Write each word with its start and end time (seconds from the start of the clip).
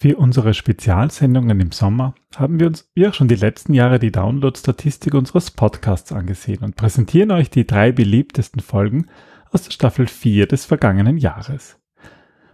Für 0.00 0.16
unsere 0.16 0.54
Spezialsendungen 0.54 1.58
im 1.58 1.72
Sommer 1.72 2.14
haben 2.36 2.60
wir 2.60 2.68
uns 2.68 2.88
wie 2.94 3.08
auch 3.08 3.14
schon 3.14 3.26
die 3.26 3.34
letzten 3.34 3.74
Jahre 3.74 3.98
die 3.98 4.12
Download-Statistik 4.12 5.12
unseres 5.12 5.50
Podcasts 5.50 6.12
angesehen 6.12 6.62
und 6.62 6.76
präsentieren 6.76 7.32
euch 7.32 7.50
die 7.50 7.66
drei 7.66 7.90
beliebtesten 7.90 8.62
Folgen 8.62 9.06
aus 9.50 9.64
der 9.64 9.72
Staffel 9.72 10.06
4 10.06 10.46
des 10.46 10.66
vergangenen 10.66 11.16
Jahres. 11.16 11.80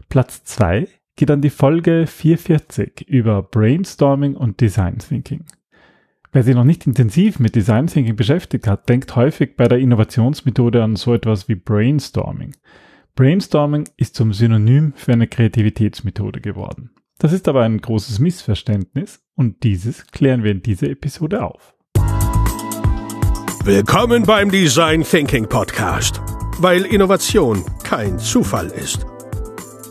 Platz 0.09 0.43
2 0.45 0.89
geht 1.17 1.31
an 1.31 1.43
die 1.43 1.51
Folge 1.51 2.07
440 2.07 3.07
über 3.09 3.43
Brainstorming 3.43 4.37
und 4.37 4.63
Design 4.63 4.97
Thinking. 4.97 5.45
Wer 6.33 6.45
sich 6.45 6.55
noch 6.55 6.65
nicht 6.65 6.87
intensiv 6.87 7.41
mit 7.41 7.55
Design 7.57 7.89
Thinking 7.89 8.17
beschäftigt 8.17 8.67
hat, 8.67 8.89
denkt 8.89 9.17
häufig 9.17 9.55
bei 9.55 9.69
der 9.69 9.81
Innovationsmethode 9.81 10.83
an 10.83 10.97
so 10.97 11.13
etwas 11.13 11.47
wie 11.47 11.57
Brainstorming. 11.57 12.57
Brainstorming 13.17 13.87
ist 13.99 14.15
zum 14.15 14.33
Synonym 14.33 14.95
für 14.97 15.13
eine 15.13 15.27
Kreativitätsmethode 15.27 16.41
geworden. 16.41 16.94
Das 17.19 17.33
ist 17.33 17.47
aber 17.47 17.63
ein 17.63 17.81
großes 17.81 18.19
Missverständnis 18.19 19.21
und 19.37 19.63
dieses 19.63 20.07
klären 20.09 20.43
wir 20.43 20.51
in 20.51 20.63
dieser 20.63 20.89
Episode 20.91 21.45
auf. 21.45 21.75
Willkommen 23.65 24.25
beim 24.25 24.51
Design 24.51 25.05
Thinking 25.05 25.49
Podcast, 25.49 26.21
weil 26.59 26.85
Innovation 26.85 27.65
kein 27.85 28.19
Zufall 28.19 28.67
ist. 28.67 29.07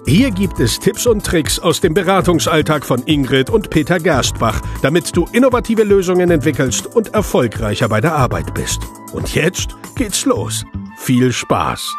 Hier 0.05 0.31
gibt 0.31 0.59
es 0.59 0.77
Tipps 0.79 1.07
und 1.07 1.25
Tricks 1.25 1.59
aus 1.59 1.79
dem 1.79 1.93
Beratungsalltag 1.93 2.85
von 2.85 3.01
Ingrid 3.03 3.49
und 3.49 3.69
Peter 3.69 3.99
Gerstbach, 3.99 4.61
damit 4.81 5.15
du 5.15 5.25
innovative 5.31 5.83
Lösungen 5.83 6.29
entwickelst 6.29 6.87
und 6.93 7.13
erfolgreicher 7.13 7.87
bei 7.87 8.01
der 8.01 8.15
Arbeit 8.15 8.53
bist. 8.53 8.81
Und 9.13 9.33
jetzt 9.33 9.77
geht's 9.95 10.25
los. 10.25 10.65
Viel 10.97 11.31
Spaß! 11.31 11.95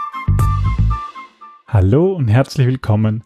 Hallo 1.67 2.13
und 2.13 2.29
herzlich 2.29 2.67
willkommen 2.67 3.25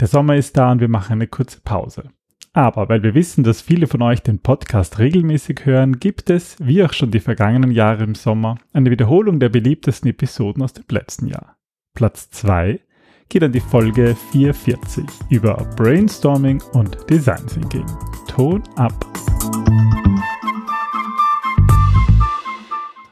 der 0.00 0.08
Sommer 0.08 0.36
ist 0.36 0.56
da 0.56 0.72
und 0.72 0.80
wir 0.80 0.88
machen 0.88 1.14
eine 1.14 1.26
kurze 1.26 1.60
Pause. 1.60 2.10
Aber 2.52 2.88
weil 2.88 3.02
wir 3.02 3.14
wissen, 3.14 3.44
dass 3.44 3.60
viele 3.60 3.86
von 3.86 4.00
euch 4.02 4.22
den 4.22 4.38
Podcast 4.38 4.98
regelmäßig 4.98 5.66
hören, 5.66 6.00
gibt 6.00 6.30
es, 6.30 6.56
wie 6.58 6.82
auch 6.82 6.92
schon 6.92 7.10
die 7.10 7.20
vergangenen 7.20 7.70
Jahre 7.70 8.04
im 8.04 8.14
Sommer, 8.14 8.56
eine 8.72 8.90
Wiederholung 8.90 9.40
der 9.40 9.50
beliebtesten 9.50 10.08
Episoden 10.08 10.62
aus 10.62 10.72
dem 10.72 10.84
letzten 10.90 11.28
Jahr. 11.28 11.56
Platz 11.94 12.30
2 12.30 12.80
geht 13.28 13.42
an 13.42 13.52
die 13.52 13.60
Folge 13.60 14.16
440 14.32 15.04
über 15.30 15.54
Brainstorming 15.76 16.62
und 16.72 16.96
Design 17.10 17.46
Thinking. 17.46 17.86
Ton 18.28 18.62
ab! 18.76 18.94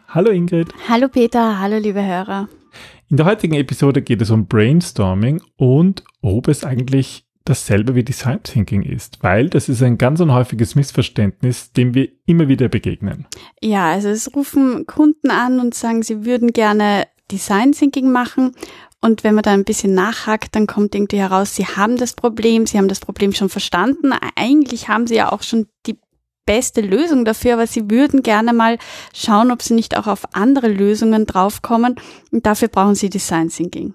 Hallo 0.08 0.30
Ingrid. 0.30 0.72
Hallo 0.88 1.08
Peter, 1.08 1.58
hallo 1.58 1.76
liebe 1.78 2.02
Hörer. 2.02 2.48
In 3.10 3.18
der 3.18 3.26
heutigen 3.26 3.54
Episode 3.54 4.02
geht 4.02 4.22
es 4.22 4.30
um 4.30 4.46
Brainstorming 4.46 5.42
und 5.56 6.02
ob 6.22 6.48
es 6.48 6.64
eigentlich 6.64 7.26
dasselbe 7.44 7.94
wie 7.94 8.02
Design 8.02 8.42
Thinking 8.42 8.82
ist, 8.82 9.22
weil 9.22 9.50
das 9.50 9.68
ist 9.68 9.82
ein 9.82 9.98
ganz 9.98 10.20
häufiges 10.20 10.74
Missverständnis, 10.74 11.72
dem 11.72 11.94
wir 11.94 12.08
immer 12.24 12.48
wieder 12.48 12.68
begegnen. 12.68 13.26
Ja, 13.60 13.90
also 13.90 14.08
es 14.08 14.34
rufen 14.34 14.86
Kunden 14.86 15.30
an 15.30 15.60
und 15.60 15.74
sagen, 15.74 16.02
sie 16.02 16.24
würden 16.24 16.52
gerne 16.54 17.06
Design 17.30 17.72
Thinking 17.72 18.10
machen 18.10 18.52
und 19.04 19.22
wenn 19.22 19.34
man 19.34 19.42
da 19.42 19.52
ein 19.52 19.64
bisschen 19.64 19.92
nachhakt, 19.92 20.56
dann 20.56 20.66
kommt 20.66 20.94
irgendwie 20.94 21.18
heraus, 21.18 21.54
sie 21.54 21.66
haben 21.66 21.98
das 21.98 22.14
Problem, 22.14 22.64
sie 22.64 22.78
haben 22.78 22.88
das 22.88 23.00
Problem 23.00 23.34
schon 23.34 23.50
verstanden. 23.50 24.12
Eigentlich 24.34 24.88
haben 24.88 25.06
sie 25.06 25.16
ja 25.16 25.30
auch 25.30 25.42
schon 25.42 25.66
die 25.84 25.98
beste 26.46 26.80
Lösung 26.80 27.24
dafür, 27.24 27.54
aber 27.54 27.66
sie 27.66 27.90
würden 27.90 28.22
gerne 28.22 28.52
mal 28.52 28.78
schauen, 29.14 29.50
ob 29.50 29.62
sie 29.62 29.74
nicht 29.74 29.96
auch 29.96 30.06
auf 30.06 30.34
andere 30.34 30.68
Lösungen 30.68 31.26
draufkommen. 31.26 31.96
Und 32.30 32.46
dafür 32.46 32.68
brauchen 32.68 32.94
sie 32.94 33.10
Design 33.10 33.48
Thinking. 33.48 33.94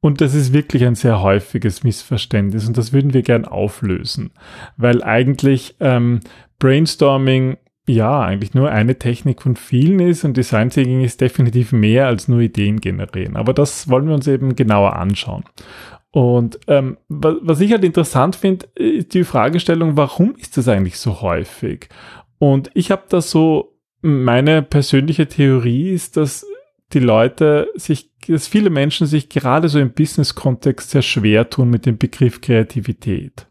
Und 0.00 0.20
das 0.20 0.34
ist 0.34 0.52
wirklich 0.52 0.84
ein 0.84 0.94
sehr 0.94 1.22
häufiges 1.22 1.82
Missverständnis 1.82 2.68
und 2.68 2.76
das 2.76 2.92
würden 2.92 3.14
wir 3.14 3.22
gern 3.22 3.44
auflösen, 3.44 4.30
weil 4.76 5.02
eigentlich 5.02 5.74
ähm, 5.80 6.20
Brainstorming 6.58 7.56
ja 7.88 8.20
eigentlich 8.20 8.54
nur 8.54 8.70
eine 8.70 8.98
Technik 8.98 9.42
von 9.42 9.56
vielen 9.56 10.00
ist 10.00 10.24
und 10.24 10.36
Design 10.36 10.70
Thinking 10.70 11.02
ist 11.02 11.20
definitiv 11.20 11.72
mehr 11.72 12.06
als 12.06 12.28
nur 12.28 12.40
Ideen 12.40 12.80
generieren. 12.80 13.36
Aber 13.36 13.52
das 13.52 13.88
wollen 13.88 14.08
wir 14.08 14.14
uns 14.14 14.26
eben 14.26 14.56
genauer 14.56 14.96
anschauen. 14.96 15.44
Und 16.16 16.60
ähm, 16.66 16.96
was 17.10 17.60
ich 17.60 17.72
halt 17.72 17.84
interessant 17.84 18.36
finde, 18.36 18.64
ist 18.74 19.12
die 19.12 19.22
Fragestellung, 19.22 19.98
warum 19.98 20.34
ist 20.36 20.56
das 20.56 20.66
eigentlich 20.66 20.96
so 20.96 21.20
häufig? 21.20 21.90
Und 22.38 22.70
ich 22.72 22.90
habe 22.90 23.02
da 23.10 23.20
so, 23.20 23.76
meine 24.00 24.62
persönliche 24.62 25.26
Theorie 25.28 25.90
ist, 25.90 26.16
dass 26.16 26.46
die 26.94 27.00
Leute 27.00 27.68
sich, 27.74 28.12
dass 28.28 28.48
viele 28.48 28.70
Menschen 28.70 29.06
sich 29.06 29.28
gerade 29.28 29.68
so 29.68 29.78
im 29.78 29.92
Business-Kontext 29.92 30.88
sehr 30.88 31.02
schwer 31.02 31.50
tun 31.50 31.68
mit 31.68 31.84
dem 31.84 31.98
Begriff 31.98 32.40
Kreativität. 32.40 33.46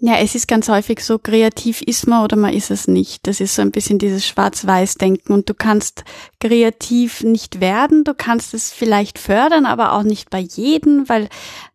Ja, 0.00 0.14
es 0.16 0.34
ist 0.34 0.48
ganz 0.48 0.68
häufig 0.70 1.00
so, 1.00 1.18
kreativ 1.18 1.82
ist 1.82 2.06
man 2.06 2.24
oder 2.24 2.36
man 2.36 2.54
ist 2.54 2.70
es 2.70 2.88
nicht. 2.88 3.26
Das 3.26 3.40
ist 3.40 3.54
so 3.54 3.60
ein 3.60 3.70
bisschen 3.70 3.98
dieses 3.98 4.26
Schwarz-Weiß-Denken 4.26 5.32
und 5.34 5.50
du 5.50 5.54
kannst 5.54 6.04
kreativ 6.40 7.22
nicht 7.22 7.60
werden, 7.60 8.04
du 8.04 8.14
kannst 8.14 8.54
es 8.54 8.72
vielleicht 8.72 9.18
fördern, 9.18 9.66
aber 9.66 9.92
auch 9.92 10.02
nicht 10.02 10.30
bei 10.30 10.38
jedem, 10.38 11.06
weil 11.10 11.28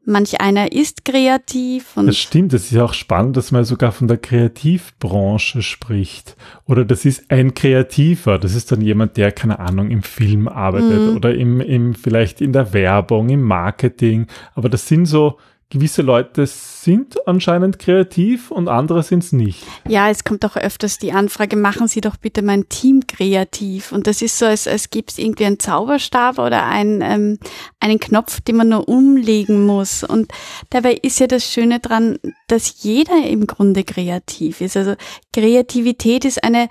manch 0.06 0.42
einer 0.42 0.72
ist 0.72 1.06
kreativ. 1.06 1.96
Und 1.96 2.08
das 2.08 2.18
stimmt, 2.18 2.54
das 2.54 2.64
ist 2.64 2.72
ja 2.72 2.86
auch 2.86 2.96
spannend, 2.96 3.38
dass 3.38 3.52
man 3.52 3.64
sogar 3.64 3.92
von 3.92 4.08
der 4.08 4.18
Kreativbranche 4.18 5.62
spricht. 5.62 6.36
Oder 6.66 6.84
das 6.84 7.06
ist 7.06 7.30
ein 7.30 7.54
Kreativer, 7.54 8.40
das 8.40 8.56
ist 8.56 8.72
dann 8.72 8.82
jemand, 8.82 9.18
der, 9.18 9.32
keine 9.32 9.60
Ahnung, 9.60 9.92
im 9.92 10.02
Film 10.02 10.48
arbeitet 10.48 11.12
mhm. 11.12 11.16
oder 11.16 11.36
im, 11.36 11.62
im, 11.62 11.94
vielleicht 11.94 12.42
in 12.42 12.54
der 12.54 12.74
Werbung, 12.74 13.30
im 13.30 13.44
Marketing. 13.44 14.26
Aber 14.56 14.70
das 14.70 14.88
sind 14.88 15.06
so, 15.06 15.38
gewisse 15.70 16.04
Leute 16.04 16.46
sind 16.46 17.28
anscheinend 17.28 17.80
kreativ 17.80 18.52
und 18.52 18.68
andere 18.68 19.04
sind 19.04 19.24
es 19.24 19.32
nicht. 19.32 19.64
Ja, 19.88 20.10
es 20.10 20.24
kommt 20.24 20.46
auch 20.46 20.56
öfters 20.56 21.00
die 21.00 21.12
Anfrage, 21.12 21.56
machen 21.56 21.88
Sie 21.88 22.02
doch 22.02 22.18
bitte 22.18 22.42
mein 22.42 22.70
Team 22.70 23.08
kreativ. 23.08 23.92
Und 23.92 24.08
das 24.08 24.22
ist 24.22 24.38
so, 24.38 24.46
als, 24.46 24.68
als 24.68 24.90
gäbe 24.90 25.08
es 25.10 25.18
irgendwie 25.18 25.46
einen 25.46 25.60
Zauberstab 25.60 26.38
oder 26.38 26.66
ein, 26.66 27.02
ähm, 27.02 27.40
einen 27.80 28.00
Knopf, 28.00 28.42
den 28.42 28.58
man 28.58 28.70
nur 28.70 28.88
umlegen 28.88 29.66
muss. 29.66 30.04
Und 30.04 30.32
dabei 30.70 30.94
ist 30.94 31.20
ja 31.20 31.28
das 31.28 31.46
Schöne 31.52 31.80
dran, 31.80 32.20
dass 32.48 32.84
jeder 32.84 33.26
im 33.28 33.48
Grunde 33.48 33.84
kreativ 33.84 34.62
ist. 34.62 34.78
Also 34.78 34.96
Kreativität 35.34 36.26
ist 36.26 36.44
eine, 36.44 36.70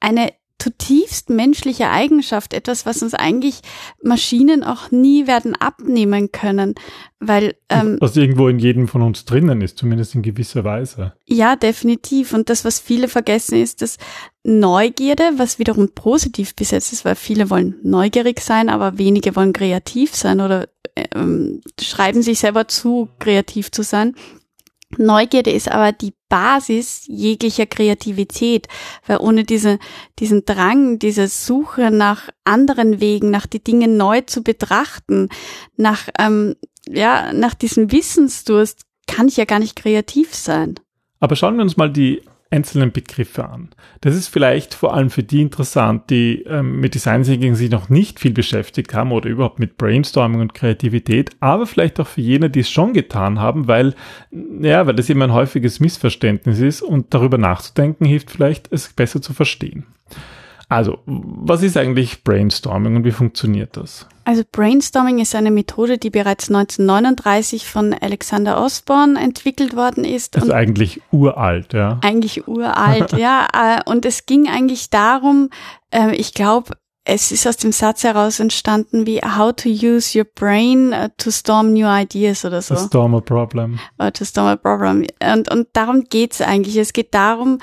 eine 0.00 0.30
zutiefst 0.60 1.30
menschliche 1.30 1.88
Eigenschaft, 1.88 2.54
etwas, 2.54 2.86
was 2.86 3.02
uns 3.02 3.14
eigentlich 3.14 3.60
Maschinen 4.02 4.62
auch 4.62 4.90
nie 4.90 5.26
werden 5.26 5.56
abnehmen 5.56 6.30
können, 6.30 6.74
weil 7.18 7.56
ähm, 7.68 7.96
was 8.00 8.16
irgendwo 8.16 8.48
in 8.48 8.58
jedem 8.58 8.86
von 8.86 9.02
uns 9.02 9.24
drinnen 9.24 9.60
ist, 9.62 9.78
zumindest 9.78 10.14
in 10.14 10.22
gewisser 10.22 10.62
Weise. 10.62 11.14
Ja, 11.26 11.56
definitiv. 11.56 12.32
Und 12.32 12.48
das, 12.50 12.64
was 12.64 12.78
viele 12.78 13.08
vergessen, 13.08 13.60
ist, 13.60 13.82
dass 13.82 13.96
Neugierde, 14.42 15.32
was 15.36 15.58
wiederum 15.58 15.90
positiv 15.94 16.54
besetzt 16.54 16.92
ist, 16.92 17.04
weil 17.04 17.16
viele 17.16 17.50
wollen 17.50 17.76
neugierig 17.82 18.40
sein, 18.40 18.68
aber 18.68 18.98
wenige 18.98 19.36
wollen 19.36 19.52
kreativ 19.52 20.14
sein 20.14 20.40
oder 20.40 20.68
ähm, 21.14 21.60
schreiben 21.80 22.22
sich 22.22 22.38
selber 22.38 22.68
zu, 22.68 23.08
kreativ 23.18 23.70
zu 23.70 23.82
sein. 23.82 24.14
Neugierde 24.98 25.50
ist 25.50 25.70
aber 25.70 25.92
die 25.92 26.14
Basis 26.28 27.04
jeglicher 27.06 27.66
Kreativität, 27.66 28.68
weil 29.06 29.18
ohne 29.18 29.44
diese, 29.44 29.78
diesen 30.18 30.44
Drang, 30.44 30.98
diese 30.98 31.28
Suche 31.28 31.90
nach 31.90 32.28
anderen 32.44 33.00
Wegen, 33.00 33.30
nach 33.30 33.46
die 33.46 33.62
Dinge 33.62 33.88
neu 33.88 34.22
zu 34.22 34.42
betrachten, 34.42 35.28
nach, 35.76 36.08
ähm, 36.18 36.56
ja, 36.88 37.32
nach 37.32 37.54
diesem 37.54 37.92
Wissensdurst, 37.92 38.82
kann 39.06 39.28
ich 39.28 39.36
ja 39.36 39.44
gar 39.44 39.58
nicht 39.58 39.76
kreativ 39.76 40.34
sein. 40.34 40.76
Aber 41.18 41.36
schauen 41.36 41.56
wir 41.56 41.62
uns 41.62 41.76
mal 41.76 41.90
die 41.90 42.22
einzelnen 42.50 42.90
Begriffe 42.90 43.48
an. 43.48 43.68
Das 44.00 44.16
ist 44.16 44.28
vielleicht 44.28 44.74
vor 44.74 44.94
allem 44.94 45.10
für 45.10 45.22
die 45.22 45.40
interessant, 45.40 46.10
die 46.10 46.42
ähm, 46.42 46.80
mit 46.80 46.94
Design 46.94 47.22
Thinking 47.22 47.54
sich 47.54 47.70
noch 47.70 47.88
nicht 47.88 48.18
viel 48.18 48.32
beschäftigt 48.32 48.92
haben 48.92 49.12
oder 49.12 49.28
überhaupt 49.28 49.60
mit 49.60 49.78
Brainstorming 49.78 50.40
und 50.40 50.54
Kreativität, 50.54 51.30
aber 51.38 51.66
vielleicht 51.66 52.00
auch 52.00 52.08
für 52.08 52.20
jene, 52.20 52.50
die 52.50 52.60
es 52.60 52.70
schon 52.70 52.92
getan 52.92 53.38
haben, 53.38 53.68
weil, 53.68 53.94
ja, 54.60 54.86
weil 54.86 54.94
das 54.94 55.08
eben 55.10 55.22
ein 55.22 55.32
häufiges 55.32 55.78
Missverständnis 55.78 56.58
ist 56.58 56.82
und 56.82 57.14
darüber 57.14 57.38
nachzudenken 57.38 58.04
hilft 58.04 58.30
vielleicht, 58.30 58.72
es 58.72 58.92
besser 58.92 59.22
zu 59.22 59.32
verstehen. 59.32 59.86
Also, 60.70 60.98
was 61.04 61.64
ist 61.64 61.76
eigentlich 61.76 62.22
Brainstorming 62.22 62.94
und 62.94 63.04
wie 63.04 63.10
funktioniert 63.10 63.76
das? 63.76 64.06
Also 64.24 64.44
Brainstorming 64.52 65.18
ist 65.18 65.34
eine 65.34 65.50
Methode, 65.50 65.98
die 65.98 66.10
bereits 66.10 66.48
1939 66.48 67.66
von 67.66 67.92
Alexander 67.92 68.62
Osborne 68.62 69.20
entwickelt 69.20 69.74
worden 69.74 70.04
ist. 70.04 70.36
Also 70.36 70.52
eigentlich 70.52 71.00
uralt, 71.10 71.72
ja. 71.72 71.98
Eigentlich 72.02 72.46
uralt, 72.46 73.12
ja. 73.18 73.48
Äh, 73.52 73.90
und 73.90 74.06
es 74.06 74.26
ging 74.26 74.48
eigentlich 74.48 74.90
darum, 74.90 75.50
äh, 75.92 76.14
ich 76.14 76.34
glaube, 76.34 76.76
es 77.02 77.32
ist 77.32 77.46
aus 77.48 77.56
dem 77.56 77.72
Satz 77.72 78.04
heraus 78.04 78.38
entstanden 78.38 79.06
wie 79.06 79.20
how 79.20 79.52
to 79.52 79.68
use 79.68 80.16
your 80.16 80.24
brain 80.24 80.92
uh, 80.92 81.08
to 81.16 81.32
storm 81.32 81.72
new 81.72 81.88
ideas 81.88 82.44
oder 82.44 82.62
so. 82.62 82.76
To 82.76 82.80
storm 82.86 83.14
a 83.16 83.20
problem. 83.20 83.80
Or 83.98 84.12
to 84.12 84.24
storm 84.24 84.46
a 84.46 84.56
problem. 84.56 85.06
Und, 85.20 85.50
und 85.50 85.68
darum 85.72 86.04
geht's 86.04 86.40
eigentlich. 86.40 86.76
Es 86.76 86.92
geht 86.92 87.12
darum, 87.12 87.58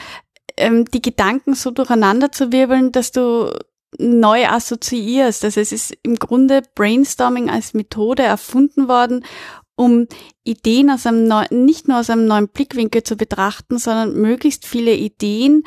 ähm, 0.58 0.86
die 0.86 1.02
Gedanken 1.02 1.54
so 1.54 1.72
durcheinander 1.72 2.32
zu 2.32 2.52
wirbeln, 2.52 2.92
dass 2.92 3.12
du 3.12 3.52
neu 3.98 4.48
assoziierst. 4.48 5.46
Also 5.46 5.60
es 5.60 5.72
ist 5.72 5.98
im 6.04 6.16
Grunde 6.16 6.62
Brainstorming 6.76 7.50
als 7.50 7.74
Methode 7.74 8.24
erfunden 8.24 8.88
worden, 8.88 9.26
um 9.76 10.08
Ideen 10.44 10.90
aus 10.90 11.06
einem 11.06 11.28
neuen, 11.28 11.66
nicht 11.66 11.88
nur 11.88 12.00
aus 12.00 12.10
einem 12.10 12.26
neuen 12.26 12.50
Blickwinkel 12.50 13.04
zu 13.04 13.16
betrachten, 13.16 13.78
sondern 13.78 14.20
möglichst 14.20 14.66
viele 14.66 14.94
Ideen 14.94 15.64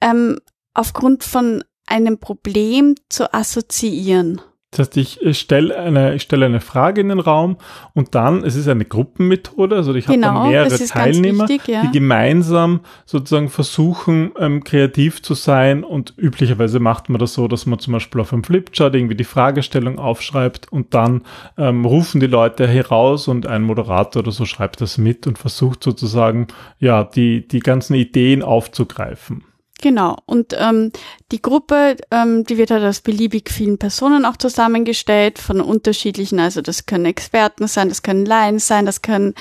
ähm, 0.00 0.40
aufgrund 0.74 1.24
von 1.24 1.62
einem 1.86 2.18
Problem 2.18 2.94
zu 3.08 3.32
assoziieren. 3.34 4.40
Das 4.70 4.86
heißt, 4.86 4.96
ich 4.98 5.18
stelle 5.36 5.76
eine, 5.76 6.14
ich 6.14 6.22
stelle 6.22 6.46
eine 6.46 6.60
Frage 6.60 7.00
in 7.00 7.08
den 7.08 7.18
Raum 7.18 7.56
und 7.92 8.14
dann, 8.14 8.44
es 8.44 8.54
ist 8.54 8.68
eine 8.68 8.84
Gruppenmethode, 8.84 9.74
also 9.74 9.92
ich 9.96 10.06
genau, 10.06 10.28
habe 10.28 10.38
dann 10.38 10.50
mehrere 10.50 10.86
Teilnehmer, 10.86 11.48
wichtig, 11.48 11.66
ja. 11.66 11.82
die 11.82 11.90
gemeinsam 11.90 12.80
sozusagen 13.04 13.48
versuchen, 13.48 14.30
ähm, 14.38 14.62
kreativ 14.62 15.22
zu 15.22 15.34
sein 15.34 15.82
und 15.82 16.14
üblicherweise 16.16 16.78
macht 16.78 17.08
man 17.08 17.18
das 17.18 17.34
so, 17.34 17.48
dass 17.48 17.66
man 17.66 17.80
zum 17.80 17.94
Beispiel 17.94 18.20
auf 18.20 18.32
einem 18.32 18.44
Flipchart 18.44 18.94
irgendwie 18.94 19.16
die 19.16 19.24
Fragestellung 19.24 19.98
aufschreibt 19.98 20.70
und 20.70 20.94
dann 20.94 21.22
ähm, 21.58 21.84
rufen 21.84 22.20
die 22.20 22.28
Leute 22.28 22.68
heraus 22.68 23.26
und 23.26 23.48
ein 23.48 23.62
Moderator 23.62 24.22
oder 24.22 24.30
so 24.30 24.44
schreibt 24.44 24.80
das 24.80 24.98
mit 24.98 25.26
und 25.26 25.36
versucht 25.36 25.82
sozusagen, 25.82 26.46
ja, 26.78 27.02
die, 27.02 27.46
die 27.48 27.60
ganzen 27.60 27.94
Ideen 27.94 28.44
aufzugreifen. 28.44 29.42
Genau. 29.80 30.16
Und 30.26 30.54
ähm, 30.58 30.92
die 31.32 31.40
Gruppe, 31.40 31.96
ähm, 32.10 32.44
die 32.44 32.58
wird 32.58 32.70
halt 32.70 32.84
aus 32.84 33.00
beliebig 33.00 33.50
vielen 33.50 33.78
Personen 33.78 34.26
auch 34.26 34.36
zusammengestellt, 34.36 35.38
von 35.38 35.60
unterschiedlichen, 35.60 36.38
also 36.38 36.60
das 36.60 36.84
können 36.84 37.06
Experten 37.06 37.66
sein, 37.66 37.88
das 37.88 38.02
können 38.02 38.26
Laien 38.26 38.58
sein, 38.58 38.84
das 38.84 39.00
können 39.00 39.34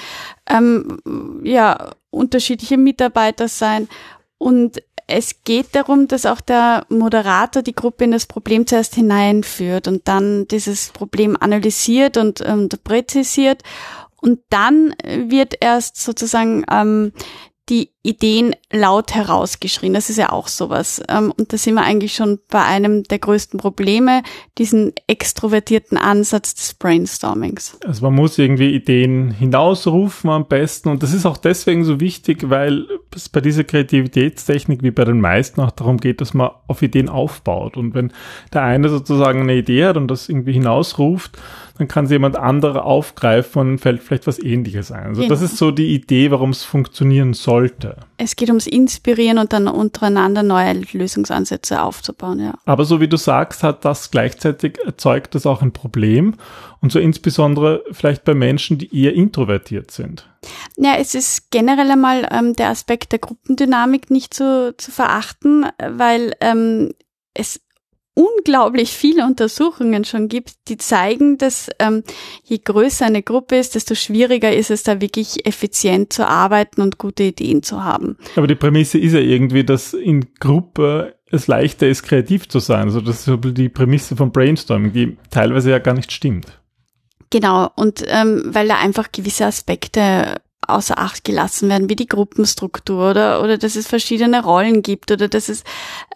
ähm, 0.49 1.41
ja 1.43 1.91
unterschiedliche 2.09 2.77
Mitarbeiter 2.77 3.49
sein. 3.49 3.89
Und 4.37 4.81
es 5.07 5.43
geht 5.43 5.75
darum, 5.75 6.07
dass 6.07 6.25
auch 6.25 6.39
der 6.39 6.85
Moderator 6.87 7.61
die 7.61 7.75
Gruppe 7.75 8.05
in 8.05 8.11
das 8.11 8.25
Problem 8.25 8.65
zuerst 8.65 8.95
hineinführt 8.95 9.87
und 9.87 10.07
dann 10.07 10.47
dieses 10.47 10.89
Problem 10.89 11.35
analysiert 11.37 12.15
und 12.15 12.41
ähm, 12.45 12.69
präzisiert. 12.83 13.63
Und 14.21 14.39
dann 14.49 14.93
wird 15.03 15.55
erst 15.59 15.97
sozusagen 15.97 16.63
ähm, 16.71 17.11
die 17.69 17.91
Ideen 18.09 18.55
laut 18.71 19.13
herausgeschrien. 19.13 19.93
Das 19.93 20.09
ist 20.09 20.17
ja 20.17 20.31
auch 20.31 20.47
sowas. 20.47 21.01
Ähm, 21.07 21.31
und 21.37 21.53
da 21.53 21.57
sind 21.57 21.75
wir 21.75 21.83
eigentlich 21.83 22.13
schon 22.13 22.39
bei 22.49 22.63
einem 22.63 23.03
der 23.03 23.19
größten 23.19 23.59
Probleme, 23.59 24.23
diesen 24.57 24.93
extrovertierten 25.07 25.97
Ansatz 25.97 26.55
des 26.55 26.73
Brainstormings. 26.73 27.77
Also 27.85 28.05
man 28.05 28.15
muss 28.15 28.37
irgendwie 28.37 28.73
Ideen 28.73 29.31
hinausrufen 29.31 30.29
am 30.29 30.47
besten. 30.47 30.89
Und 30.89 31.03
das 31.03 31.13
ist 31.13 31.25
auch 31.25 31.37
deswegen 31.37 31.83
so 31.83 31.99
wichtig, 31.99 32.49
weil 32.49 32.87
es 33.15 33.29
bei 33.29 33.41
dieser 33.41 33.63
Kreativitätstechnik 33.63 34.81
wie 34.81 34.91
bei 34.91 35.05
den 35.05 35.21
meisten 35.21 35.61
auch 35.61 35.71
darum 35.71 35.97
geht, 35.97 36.19
dass 36.19 36.33
man 36.33 36.49
auf 36.67 36.81
Ideen 36.81 37.09
aufbaut. 37.09 37.77
Und 37.77 37.93
wenn 37.93 38.11
der 38.53 38.63
eine 38.63 38.89
sozusagen 38.89 39.41
eine 39.41 39.55
Idee 39.55 39.85
hat 39.85 39.97
und 39.97 40.07
das 40.07 40.29
irgendwie 40.29 40.53
hinausruft, 40.53 41.37
dann 41.79 41.87
kann 41.87 42.07
sie 42.07 42.15
jemand 42.15 42.35
anderer 42.35 42.83
aufgreifen 42.85 43.61
und 43.61 43.79
fällt 43.79 44.03
vielleicht 44.03 44.27
was 44.27 44.37
ähnliches 44.37 44.91
ein. 44.91 45.07
Also 45.07 45.21
genau. 45.21 45.33
das 45.33 45.41
ist 45.41 45.57
so 45.57 45.71
die 45.71 45.93
Idee, 45.95 46.29
warum 46.29 46.49
es 46.49 46.65
funktionieren 46.65 47.33
sollte. 47.33 47.95
Es 48.17 48.35
geht 48.35 48.49
ums 48.49 48.67
Inspirieren 48.67 49.37
und 49.37 49.53
dann 49.53 49.67
untereinander 49.67 50.43
neue 50.43 50.73
Lösungsansätze 50.91 51.81
aufzubauen, 51.81 52.39
ja. 52.39 52.53
Aber 52.65 52.85
so 52.85 52.99
wie 52.99 53.07
du 53.07 53.17
sagst, 53.17 53.63
hat 53.63 53.85
das 53.85 54.11
gleichzeitig 54.11 54.77
erzeugt 54.85 55.35
das 55.35 55.45
auch 55.45 55.61
ein 55.61 55.71
Problem. 55.71 56.35
Und 56.81 56.91
so 56.91 56.99
insbesondere 56.99 57.83
vielleicht 57.91 58.23
bei 58.23 58.33
Menschen, 58.33 58.77
die 58.77 59.03
eher 59.03 59.13
introvertiert 59.13 59.91
sind. 59.91 60.29
Ja, 60.77 60.95
es 60.97 61.13
ist 61.13 61.51
generell 61.51 61.91
einmal 61.91 62.27
ähm, 62.31 62.53
der 62.53 62.69
Aspekt 62.69 63.11
der 63.11 63.19
Gruppendynamik 63.19 64.09
nicht 64.09 64.33
zu, 64.33 64.73
zu 64.77 64.91
verachten, 64.91 65.65
weil 65.77 66.33
ähm, 66.39 66.93
es 67.33 67.59
unglaublich 68.19 68.91
viele 68.91 69.25
Untersuchungen 69.25 70.03
schon 70.03 70.27
gibt, 70.27 70.51
die 70.67 70.77
zeigen, 70.77 71.37
dass 71.37 71.69
ähm, 71.79 72.03
je 72.43 72.57
größer 72.57 73.05
eine 73.05 73.23
Gruppe 73.23 73.55
ist, 73.55 73.75
desto 73.75 73.95
schwieriger 73.95 74.53
ist 74.53 74.71
es 74.71 74.83
da 74.83 74.99
wirklich 74.99 75.45
effizient 75.45 76.11
zu 76.11 76.27
arbeiten 76.27 76.81
und 76.81 76.97
gute 76.97 77.23
Ideen 77.23 77.63
zu 77.63 77.83
haben. 77.83 78.17
Aber 78.35 78.47
die 78.47 78.55
Prämisse 78.55 78.97
ist 78.97 79.13
ja 79.13 79.19
irgendwie, 79.19 79.63
dass 79.63 79.93
in 79.93 80.33
Gruppe 80.39 81.15
es 81.31 81.47
leichter 81.47 81.87
ist, 81.87 82.03
kreativ 82.03 82.49
zu 82.49 82.59
sein. 82.59 82.83
Also 82.83 82.99
das 82.99 83.25
ist 83.25 83.39
die 83.57 83.69
Prämisse 83.69 84.15
von 84.17 84.31
Brainstorming, 84.31 84.91
die 84.91 85.17
teilweise 85.29 85.71
ja 85.71 85.79
gar 85.79 85.93
nicht 85.93 86.11
stimmt. 86.11 86.59
Genau, 87.29 87.69
und 87.75 88.03
ähm, 88.07 88.43
weil 88.47 88.67
da 88.67 88.79
einfach 88.79 89.11
gewisse 89.11 89.45
Aspekte 89.45 90.41
außer 90.67 90.99
Acht 90.99 91.23
gelassen 91.23 91.69
werden, 91.69 91.89
wie 91.89 91.95
die 91.95 92.07
Gruppenstruktur 92.07 93.11
oder, 93.11 93.41
oder 93.41 93.57
dass 93.57 93.75
es 93.75 93.87
verschiedene 93.87 94.43
Rollen 94.43 94.81
gibt 94.81 95.11
oder 95.11 95.27
dass 95.27 95.49
es, 95.49 95.63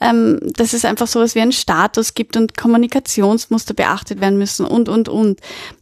ähm, 0.02 0.40
dass 0.56 0.74
es 0.74 0.86
einfach 0.86 1.08
sowas 1.08 1.36
wie 1.36 1.42
einen 1.42 1.52
Status 1.52 2.14
gibt 2.14 2.38
und 2.38 2.58
Kommunikationsmuster 2.58 3.74
beachtet 3.74 4.22
werden 4.22 4.38
müssen 4.38 4.66
und, 4.66 4.90
und, 4.90 5.10
und. 5.10 5.40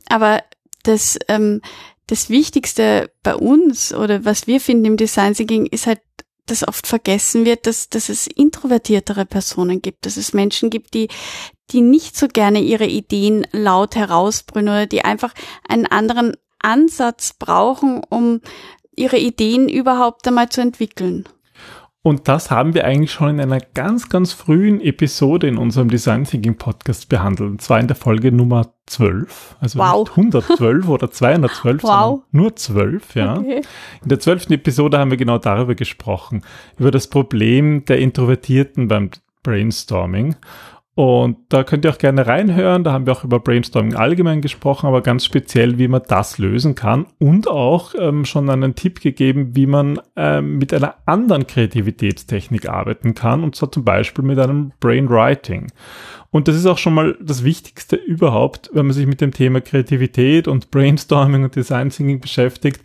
Aber 0.10 0.42
das, 0.84 1.18
ähm, 1.28 1.62
das 2.08 2.30
Wichtigste 2.30 3.12
bei 3.24 3.36
uns 3.36 3.94
oder 3.94 4.26
was 4.26 4.48
wir 4.48 4.60
finden 4.62 4.86
im 4.86 4.98
Design 4.98 5.34
Thinking 5.34 5.66
ist 5.66 5.88
halt, 5.88 6.02
dass 6.46 6.68
oft 6.68 6.88
vergessen 6.88 7.46
wird, 7.46 7.68
dass, 7.68 7.90
dass 7.90 8.10
es 8.10 8.28
introvertiertere 8.28 9.26
Personen 9.26 9.82
gibt, 9.82 10.06
dass 10.06 10.18
es 10.18 10.34
Menschen 10.34 10.70
gibt, 10.70 10.94
die, 10.94 11.08
die 11.70 11.82
nicht 11.82 12.18
so 12.18 12.28
gerne 12.28 12.60
ihre 12.60 12.88
Ideen 12.88 13.48
laut 13.52 13.96
herausbrüllen 13.96 14.68
oder 14.68 14.86
die 14.88 15.06
einfach 15.06 15.34
einen 15.68 15.86
anderen 15.86 16.34
Ansatz 16.64 17.34
brauchen, 17.34 18.02
um 18.10 18.42
ihre 18.96 19.18
Ideen 19.18 19.70
überhaupt 19.70 20.28
einmal 20.28 20.50
zu 20.50 20.62
entwickeln. 20.62 21.26
Und 22.04 22.28
das 22.28 22.50
haben 22.50 22.74
wir 22.74 22.86
eigentlich 22.86 23.12
schon 23.12 23.30
in 23.30 23.40
einer 23.40 23.60
ganz, 23.60 24.10
ganz 24.10 24.34
frühen 24.34 24.82
Episode 24.82 25.48
in 25.48 25.58
unserem 25.58 25.88
Design 25.88 26.24
Thinking 26.24 26.58
Podcast 26.58 27.10
behandelt. 27.10 27.52
Und 27.52 27.62
zwar 27.62 27.80
in 27.80 27.86
der 27.86 27.96
Folge 27.96 28.32
Nummer 28.32 28.74
12. 28.88 29.58
Also 29.60 29.78
wow. 29.78 30.00
nicht 30.00 30.18
112 30.18 30.88
oder 30.88 31.12
212, 31.12 31.84
wow. 31.84 31.90
sondern 31.92 32.24
nur 32.32 32.56
12, 32.56 33.16
ja. 33.16 33.38
Okay. 33.38 33.62
In 34.02 34.10
der 34.10 34.20
zwölften 34.20 34.54
Episode 34.54 34.98
haben 34.98 35.12
wir 35.12 35.18
genau 35.18 35.38
darüber 35.38 35.76
gesprochen. 35.76 36.44
Über 36.80 36.90
das 36.90 37.08
Problem 37.08 37.86
der 37.86 38.00
Introvertierten 38.00 38.88
beim 38.88 39.12
Brainstorming. 39.44 40.36
Und 40.94 41.38
da 41.48 41.64
könnt 41.64 41.86
ihr 41.86 41.92
auch 41.92 41.98
gerne 41.98 42.28
reinhören. 42.28 42.84
Da 42.84 42.92
haben 42.92 43.06
wir 43.06 43.14
auch 43.14 43.24
über 43.24 43.40
Brainstorming 43.40 43.96
allgemein 43.96 44.42
gesprochen, 44.42 44.88
aber 44.88 45.02
ganz 45.02 45.24
speziell, 45.24 45.78
wie 45.78 45.88
man 45.88 46.02
das 46.06 46.38
lösen 46.38 46.76
kann 46.76 47.06
und 47.18 47.48
auch 47.48 47.96
ähm, 47.98 48.26
schon 48.26 48.50
einen 48.50 48.76
Tipp 48.76 49.00
gegeben, 49.00 49.56
wie 49.56 49.68
man 49.68 50.02
ähm, 50.18 50.58
mit 50.58 50.74
einer 50.74 50.96
anderen 51.06 51.48
Kreativitätstechnik 51.48 52.68
arbeiten 52.68 53.16
kann, 53.16 53.44
und 53.44 53.56
zwar 53.56 53.72
zum 53.72 53.86
Beispiel 53.86 54.26
mit 54.26 54.38
einem 54.38 54.74
Brainwriting. 54.82 55.68
Und 56.30 56.50
das 56.50 56.58
ist 56.58 56.66
auch 56.66 56.78
schon 56.78 56.94
mal 56.94 57.18
das 57.22 57.46
Wichtigste 57.46 57.96
überhaupt, 57.96 58.70
wenn 58.74 58.86
man 58.86 58.94
sich 58.94 59.08
mit 59.08 59.22
dem 59.22 59.32
Thema 59.32 59.62
Kreativität 59.62 60.50
und 60.50 60.72
Brainstorming 60.72 61.46
und 61.46 61.56
Design 61.56 61.90
Thinking 61.90 62.20
beschäftigt 62.20 62.82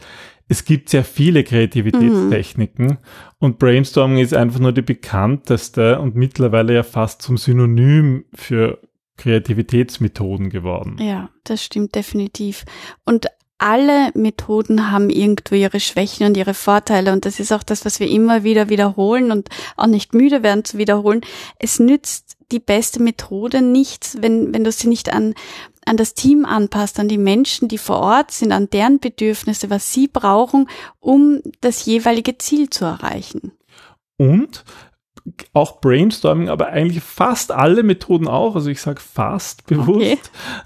es 0.49 0.65
gibt 0.65 0.89
sehr 0.91 1.05
viele 1.05 1.45
Kreativitätstechniken 1.45 2.87
mhm. 2.87 2.99
und 3.39 3.59
Brainstorming 3.59 4.19
ist 4.19 4.35
einfach 4.35 4.61
nur 4.61 4.73
die 4.73 4.83
bekannteste 4.83 5.99
und 5.99 6.15
mittlerweile 6.15 6.75
ja 6.75 6.83
fast 6.83 7.23
zum 7.23 7.37
Synonym 7.37 8.25
für 8.33 8.81
Kreativitätsmethoden 9.17 10.51
geworden. 10.51 10.99
Ja, 11.01 11.31
das 11.45 11.65
stimmt 11.65 11.95
definitiv. 11.95 12.65
Und 13.05 13.27
alle 13.59 14.11
Methoden 14.15 14.91
haben 14.91 15.09
irgendwo 15.09 15.55
ihre 15.55 15.81
Schwächen 15.81 16.27
und 16.27 16.37
ihre 16.37 16.53
Vorteile 16.53 17.13
und 17.13 17.25
das 17.25 17.41
ist 17.41 17.53
auch 17.53 17.63
das, 17.63 17.87
was 17.87 18.01
wir 18.01 18.09
immer 18.09 18.45
wieder 18.45 18.69
wiederholen 18.69 19.33
und 19.33 19.49
auch 19.77 19.87
nicht 19.87 20.13
müde 20.13 20.43
werden 20.43 20.65
zu 20.65 20.77
wiederholen. 20.77 21.23
Es 21.59 21.79
nützt 21.79 22.37
die 22.53 22.61
beste 22.61 23.03
Methode 23.03 23.63
nichts, 23.63 24.19
wenn, 24.21 24.53
wenn 24.53 24.63
du 24.63 24.71
sie 24.71 24.89
nicht 24.89 25.13
an 25.13 25.35
an 25.87 25.97
das 25.97 26.15
Team 26.15 26.45
anpasst, 26.45 27.01
an 27.01 27.09
die 27.09 27.19
Menschen, 27.19 27.69
die 27.69 27.79
vor 27.79 28.01
Ort 28.01 28.31
sind, 28.31 28.53
an 28.53 28.69
deren 28.69 28.99
Bedürfnisse, 28.99 29.71
was 29.71 29.93
sie 29.93 30.09
brauchen, 30.09 30.69
um 31.01 31.41
das 31.61 31.87
jeweilige 31.87 32.37
Ziel 32.39 32.69
zu 32.69 32.85
erreichen. 32.85 33.53
Und 34.19 34.65
auch 35.53 35.81
Brainstorming, 35.81 36.49
aber 36.49 36.69
eigentlich 36.69 37.03
fast 37.03 37.51
alle 37.51 37.83
Methoden 37.83 38.29
auch, 38.29 38.55
also 38.55 38.71
ich 38.71 38.81
sage 38.81 39.01
fast 39.01 39.67
bewusst, 39.67 40.01
okay. 40.01 40.19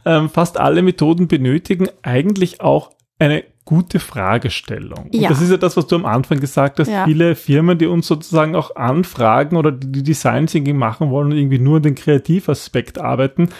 ähm, 0.05 0.29
fast 0.29 0.59
alle 0.59 0.83
Methoden 0.83 1.29
benötigen 1.29 1.89
eigentlich 2.03 2.61
auch 2.61 2.91
eine 3.19 3.45
gute 3.65 4.01
Fragestellung. 4.01 5.05
Und 5.05 5.15
ja. 5.15 5.29
das 5.29 5.41
ist 5.41 5.51
ja 5.51 5.57
das, 5.57 5.77
was 5.77 5.87
du 5.87 5.95
am 5.95 6.05
Anfang 6.05 6.41
gesagt 6.41 6.81
hast. 6.81 6.89
Ja. 6.89 7.05
Viele 7.05 7.37
Firmen, 7.37 7.79
die 7.79 7.87
uns 7.87 8.07
sozusagen 8.07 8.57
auch 8.57 8.75
anfragen 8.77 9.57
oder 9.57 9.71
die 9.71 10.03
Design 10.03 10.47
Thinking 10.47 10.77
machen 10.77 11.11
wollen 11.11 11.31
und 11.31 11.39
irgendwie 11.39 11.59
nur 11.59 11.81
den 11.81 11.95
Kreativaspekt 11.95 12.99
arbeiten, 12.99 13.51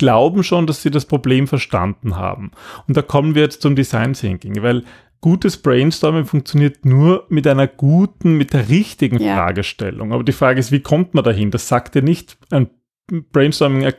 glauben 0.00 0.42
schon, 0.42 0.66
dass 0.66 0.80
sie 0.80 0.90
das 0.90 1.04
Problem 1.04 1.46
verstanden 1.46 2.16
haben. 2.16 2.52
Und 2.88 2.96
da 2.96 3.02
kommen 3.02 3.34
wir 3.34 3.42
jetzt 3.42 3.60
zum 3.60 3.76
Design 3.76 4.14
Thinking, 4.14 4.62
weil 4.62 4.82
gutes 5.20 5.58
Brainstorming 5.58 6.24
funktioniert 6.24 6.86
nur 6.86 7.26
mit 7.28 7.46
einer 7.46 7.66
guten, 7.66 8.38
mit 8.38 8.54
der 8.54 8.70
richtigen 8.70 9.22
ja. 9.22 9.34
Fragestellung. 9.34 10.14
Aber 10.14 10.24
die 10.24 10.32
Frage 10.32 10.58
ist, 10.58 10.72
wie 10.72 10.80
kommt 10.80 11.12
man 11.12 11.22
dahin? 11.22 11.50
Das 11.50 11.68
sagt 11.68 11.94
ja 11.96 12.00
nicht 12.00 12.38
ein 12.50 12.70
Brainstorming 13.10 13.82
äh, 13.82 13.94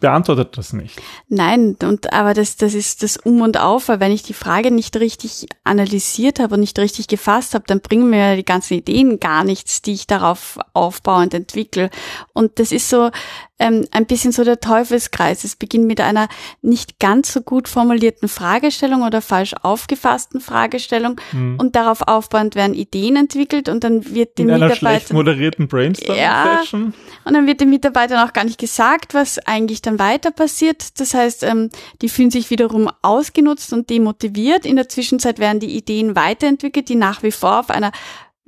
beantwortet 0.00 0.56
das 0.56 0.72
nicht. 0.72 1.00
Nein, 1.28 1.76
und 1.82 2.12
aber 2.12 2.32
das, 2.32 2.56
das 2.56 2.74
ist 2.74 3.02
das 3.02 3.16
Um 3.16 3.40
und 3.40 3.58
Auf, 3.58 3.88
weil 3.88 4.00
wenn 4.00 4.12
ich 4.12 4.22
die 4.22 4.34
Frage 4.34 4.70
nicht 4.70 4.96
richtig 4.96 5.46
analysiert 5.64 6.38
habe 6.38 6.54
und 6.54 6.60
nicht 6.60 6.78
richtig 6.78 7.08
gefasst 7.08 7.54
habe, 7.54 7.64
dann 7.66 7.80
bringen 7.80 8.08
mir 8.08 8.36
die 8.36 8.44
ganzen 8.44 8.74
Ideen 8.74 9.18
gar 9.20 9.44
nichts, 9.44 9.82
die 9.82 9.94
ich 9.94 10.06
darauf 10.06 10.58
aufbauend 10.72 11.34
entwickle. 11.34 11.90
Und 12.32 12.58
das 12.58 12.72
ist 12.72 12.88
so, 12.88 13.10
ähm, 13.58 13.86
ein 13.90 14.06
bisschen 14.06 14.32
so 14.32 14.44
der 14.44 14.60
Teufelskreis. 14.60 15.44
Es 15.44 15.56
beginnt 15.56 15.86
mit 15.86 16.00
einer 16.00 16.28
nicht 16.62 16.98
ganz 16.98 17.32
so 17.32 17.40
gut 17.40 17.68
formulierten 17.68 18.28
Fragestellung 18.28 19.02
oder 19.02 19.22
falsch 19.22 19.54
aufgefassten 19.62 20.40
Fragestellung 20.40 21.20
mhm. 21.32 21.56
und 21.58 21.76
darauf 21.76 22.02
aufbauend 22.02 22.54
werden 22.54 22.74
Ideen 22.74 23.16
entwickelt 23.16 23.68
und 23.68 23.84
dann 23.84 24.14
wird 24.14 24.38
dem 24.38 24.46
Mitarbeiter 24.46 24.76
schlecht 24.76 25.12
moderierten 25.12 25.68
Brainstorming-Session. 25.68 26.94
Ja, 26.96 27.20
und 27.24 27.34
dann 27.34 27.46
wird 27.46 27.60
dem 27.60 27.70
Mitarbeiter 27.70 28.24
auch 28.24 28.32
gar 28.32 28.44
nicht 28.44 28.58
gesagt, 28.58 29.14
was 29.14 29.38
eigentlich 29.38 29.82
dann 29.82 29.98
weiter 29.98 30.30
passiert. 30.30 31.00
Das 31.00 31.14
heißt, 31.14 31.42
ähm, 31.44 31.70
die 32.02 32.08
fühlen 32.08 32.30
sich 32.30 32.50
wiederum 32.50 32.90
ausgenutzt 33.02 33.72
und 33.72 33.88
demotiviert. 33.88 34.66
In 34.66 34.76
der 34.76 34.88
Zwischenzeit 34.88 35.38
werden 35.38 35.60
die 35.60 35.76
Ideen 35.76 36.14
weiterentwickelt, 36.14 36.88
die 36.88 36.94
nach 36.94 37.22
wie 37.22 37.32
vor 37.32 37.60
auf 37.60 37.70
einer 37.70 37.92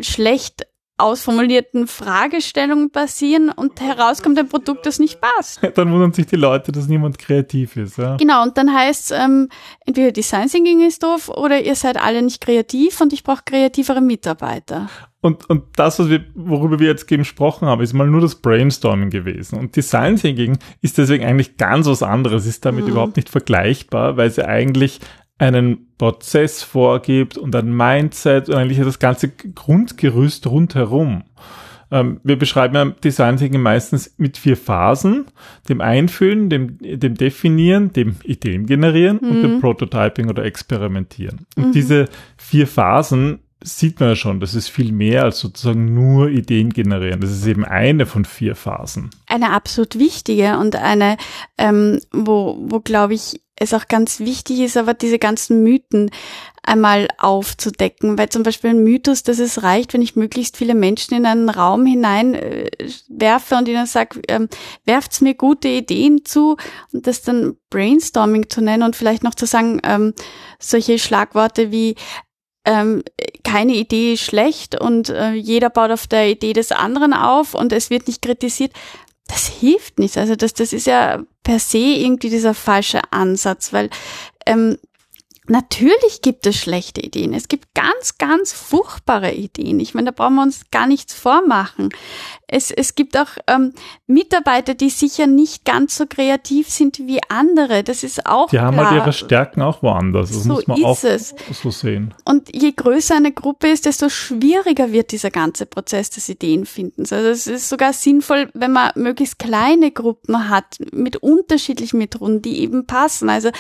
schlecht 0.01 0.67
ausformulierten 0.99 1.87
Fragestellungen 1.87 2.91
basieren 2.91 3.51
und 3.51 3.81
herauskommt 3.81 4.39
ein 4.39 4.49
Produkt, 4.49 4.85
das 4.85 4.99
nicht 4.99 5.21
passt. 5.21 5.61
Dann 5.77 5.93
wundern 5.93 6.13
sich 6.13 6.27
die 6.27 6.37
Leute, 6.37 6.73
dass 6.73 6.89
niemand 6.89 7.19
kreativ 7.19 7.77
ist. 7.77 7.99
Ja? 7.99 8.17
Genau, 8.17 8.43
und 8.43 8.57
dann 8.57 8.73
heißt 8.73 9.11
es, 9.13 9.19
ähm, 9.19 9.49
entweder 9.87 10.13
Design 10.13 10.49
Thinking 10.49 10.87
ist 10.87 11.03
doof 11.03 11.29
oder 11.29 11.61
ihr 11.61 11.75
seid 11.75 11.97
alle 11.97 12.21
nicht 12.23 12.41
kreativ 12.41 13.01
und 13.01 13.13
ich 13.13 13.23
brauche 13.23 13.43
kreativere 13.45 14.01
Mitarbeiter. 14.01 14.89
Und, 15.21 15.49
und 15.51 15.65
das, 15.77 15.99
was 15.99 16.09
wir, 16.09 16.25
worüber 16.35 16.79
wir 16.79 16.87
jetzt 16.87 17.09
gesprochen 17.09 17.67
haben, 17.67 17.83
ist 17.83 17.93
mal 17.93 18.07
nur 18.07 18.21
das 18.21 18.37
Brainstorming 18.37 19.11
gewesen. 19.11 19.59
Und 19.59 19.75
Design 19.75 20.17
Thinking 20.17 20.59
ist 20.81 20.99
deswegen 20.99 21.25
eigentlich 21.25 21.57
ganz 21.57 21.87
was 21.87 22.03
anderes, 22.03 22.47
ist 22.47 22.65
damit 22.65 22.85
mhm. 22.85 22.93
überhaupt 22.93 23.17
nicht 23.17 23.29
vergleichbar, 23.29 24.17
weil 24.17 24.31
sie 24.31 24.47
eigentlich 24.47 25.01
einen 25.39 25.89
Prozess 25.99 26.63
vorgibt 26.63 27.39
und 27.39 27.55
ein 27.55 27.75
Mindset 27.75 28.49
und 28.49 28.57
eigentlich 28.57 28.79
das 28.79 28.99
ganze 28.99 29.29
Grundgerüst 29.29 30.47
rundherum. 30.47 31.25
Ähm, 31.91 32.21
wir 32.23 32.39
beschreiben 32.39 32.75
ja 32.75 32.85
Design 32.85 33.37
Thinking 33.37 33.63
meistens 33.63 34.15
mit 34.19 34.37
vier 34.37 34.57
Phasen. 34.57 35.27
Dem 35.69 35.81
Einfühlen, 35.81 36.51
dem, 36.51 36.79
dem 36.79 37.15
Definieren, 37.15 37.93
dem 37.93 38.17
Ideen 38.25 38.67
generieren 38.67 39.21
mhm. 39.23 39.29
und 39.29 39.43
dem 39.43 39.61
Prototyping 39.61 40.29
oder 40.29 40.45
Experimentieren. 40.45 41.47
Und 41.57 41.69
mhm. 41.69 41.73
diese 41.73 42.07
vier 42.37 42.67
Phasen 42.67 43.41
sieht 43.63 43.99
man 43.99 44.11
ja 44.11 44.17
schon, 44.17 44.39
das 44.39 44.55
ist 44.55 44.69
viel 44.69 44.93
mehr 44.93 45.25
als 45.25 45.41
sozusagen 45.41 45.93
nur 45.93 46.29
Ideen 46.29 46.71
generieren. 46.71 47.21
Das 47.21 47.31
ist 47.31 47.47
eben 47.47 47.65
eine 47.65 48.07
von 48.07 48.25
vier 48.25 48.55
Phasen. 48.55 49.11
Eine 49.27 49.51
absolut 49.51 49.99
wichtige 49.99 50.59
und 50.59 50.77
eine, 50.77 51.17
ähm, 51.57 52.01
wo, 52.13 52.57
wo 52.69 52.81
glaube 52.81 53.15
ich, 53.15 53.41
es 53.61 53.75
auch 53.75 53.89
ganz 53.89 54.21
wichtig 54.21 54.61
ist, 54.61 54.77
aber 54.77 54.95
diese 54.95 55.19
ganzen 55.19 55.63
Mythen 55.63 56.11
einmal 56.63 57.09
aufzudecken, 57.19 58.19
weil 58.19 58.29
zum 58.29 58.43
Beispiel 58.43 58.71
ein 58.71 58.85
Mythos, 58.85 59.23
dass 59.23 59.39
es 59.39 59.63
reicht, 59.63 59.95
wenn 59.95 60.03
ich 60.03 60.17
möglichst 60.17 60.57
viele 60.57 60.75
Menschen 60.75 61.15
in 61.15 61.27
einen 61.27 61.49
Raum 61.49 61.87
hinein 61.87 62.35
äh, 62.35 62.71
werfe 63.09 63.57
und 63.57 63.69
ihnen 63.69 63.87
sage, 63.87 64.21
ähm, 64.29 64.49
werft's 64.85 65.21
mir 65.21 65.35
gute 65.35 65.69
Ideen 65.69 66.25
zu 66.25 66.57
und 66.93 67.07
das 67.07 67.23
dann 67.23 67.57
Brainstorming 67.71 68.51
zu 68.51 68.61
nennen 68.61 68.83
und 68.83 68.97
vielleicht 68.97 69.25
noch 69.25 69.35
zu 69.35 69.47
sagen, 69.47 69.81
ähm, 69.83 70.15
solche 70.59 70.99
Schlagworte 70.99 71.73
wie 71.73 71.97
ähm, 72.65 73.03
keine 73.45 73.75
Idee 73.75 74.13
ist 74.13 74.25
schlecht 74.25 74.79
und 74.79 75.09
äh, 75.09 75.33
jeder 75.33 75.71
baut 75.71 75.91
auf 75.91 76.07
der 76.07 76.29
Idee 76.29 76.53
des 76.53 76.71
anderen 76.71 77.15
auf 77.15 77.55
und 77.55 77.73
es 77.73 77.89
wird 77.89 78.09
nicht 78.09 78.21
kritisiert. 78.21 78.73
Das 79.29 79.47
hilft 79.47 79.99
nicht. 79.99 80.19
Also 80.19 80.35
das, 80.35 80.55
das 80.55 80.73
ist 80.73 80.87
ja 80.87 81.23
per 81.45 81.61
se 81.61 81.79
irgendwie 81.79 82.31
dieser 82.31 82.55
falsche 82.55 83.01
Ansatz, 83.11 83.73
weil 83.73 83.91
ähm, 84.47 84.79
Natürlich 85.49 86.21
gibt 86.21 86.47
es 86.47 86.57
schlechte 86.57 87.01
Ideen. 87.01 87.33
Es 87.33 87.49
gibt 87.49 87.75
ganz, 87.75 88.19
ganz 88.19 88.53
furchtbare 88.53 89.33
Ideen. 89.33 89.81
Ich 89.81 89.95
meine, 89.95 90.13
da 90.13 90.13
brauchen 90.13 90.35
wir 90.35 90.43
uns 90.43 90.71
gar 90.71 90.87
nichts 90.87 91.15
vormachen. 91.15 91.89
Es, 92.47 92.71
es 92.71 92.95
gibt 92.95 93.17
auch 93.19 93.29
ähm, 93.47 93.73
Mitarbeiter, 94.07 94.75
die 94.75 94.91
sicher 94.91 95.27
nicht 95.27 95.65
ganz 95.65 95.97
so 95.97 96.05
kreativ 96.07 96.69
sind 96.69 96.99
wie 96.99 97.21
andere. 97.29 97.83
Das 97.83 98.03
ist 98.03 98.27
auch. 98.27 98.51
Die 98.51 98.61
haben 98.61 98.77
halt 98.77 98.95
ihre 98.95 99.13
Stärken 99.13 99.63
auch 99.63 99.83
woanders. 99.83 100.31
Das 100.31 100.45
so 100.45 100.49
muss 100.51 100.67
man 100.67 100.85
auch 100.85 101.03
es. 101.03 101.35
so 101.51 101.71
sehen. 101.71 102.15
Und 102.25 102.55
je 102.55 102.73
größer 102.73 103.17
eine 103.17 103.33
Gruppe 103.33 103.69
ist, 103.69 103.87
desto 103.87 104.11
schwieriger 104.11 104.93
wird 104.93 105.13
dieser 105.13 105.31
ganze 105.31 105.65
Prozess 105.65 106.11
des 106.11 106.29
Ideenfindens. 106.29 107.13
Also 107.13 107.29
es 107.29 107.47
ist 107.47 107.69
sogar 107.71 107.95
sinnvoll, 107.95 108.51
wenn 108.53 108.73
man 108.73 108.93
möglichst 108.97 109.39
kleine 109.39 109.91
Gruppen 109.91 110.51
hat 110.51 110.77
mit 110.93 111.17
unterschiedlichen 111.17 111.99
Methoden, 111.99 112.43
die 112.43 112.61
eben 112.61 112.87
passen. 112.87 113.31
Also 113.31 113.51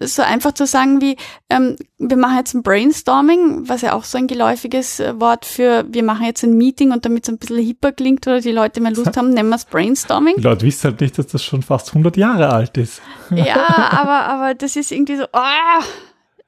so 0.00 0.22
einfach 0.22 0.52
zu 0.52 0.66
sagen 0.66 1.00
wie, 1.00 1.16
ähm, 1.48 1.76
wir 1.98 2.16
machen 2.16 2.36
jetzt 2.36 2.54
ein 2.54 2.62
Brainstorming, 2.62 3.68
was 3.68 3.82
ja 3.82 3.94
auch 3.94 4.04
so 4.04 4.18
ein 4.18 4.26
geläufiges 4.26 5.00
äh, 5.00 5.18
Wort 5.20 5.44
für, 5.44 5.84
wir 5.88 6.02
machen 6.02 6.26
jetzt 6.26 6.42
ein 6.42 6.56
Meeting 6.56 6.92
und 6.92 7.04
damit 7.04 7.24
es 7.24 7.28
ein 7.28 7.38
bisschen 7.38 7.58
hipper 7.58 7.92
klingt 7.92 8.26
oder 8.26 8.40
die 8.40 8.52
Leute 8.52 8.80
mehr 8.80 8.92
Lust 8.92 9.16
haben, 9.16 9.30
nennen 9.30 9.48
wir 9.48 9.56
es 9.56 9.64
Brainstorming. 9.64 10.36
Die 10.36 10.42
Leute 10.42 10.66
wissen 10.66 10.90
halt 10.90 11.00
nicht, 11.00 11.18
dass 11.18 11.28
das 11.28 11.44
schon 11.44 11.62
fast 11.62 11.88
100 11.88 12.16
Jahre 12.16 12.50
alt 12.50 12.76
ist. 12.76 13.00
Ja, 13.30 13.56
aber, 13.90 14.26
aber 14.26 14.54
das 14.54 14.76
ist 14.76 14.92
irgendwie 14.92 15.16
so, 15.16 15.24
oh, 15.32 15.82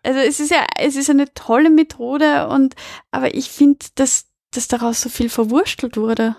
also 0.02 0.21
es 0.21 0.40
ist 0.40 0.50
ja, 0.50 0.64
es 0.78 0.97
ist 0.97 1.11
eine 1.11 1.33
tolle 1.35 1.71
Methode 1.71 2.49
und, 2.49 2.75
aber 3.11 3.35
ich 3.35 3.50
finde, 3.50 3.87
dass, 3.95 4.26
dass 4.52 4.68
daraus 4.68 5.00
so 5.00 5.09
viel 5.09 5.28
verwurstelt 5.28 5.97
wurde. 5.97 6.37